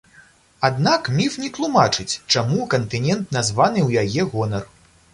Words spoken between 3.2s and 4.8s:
названы ў яе гонар.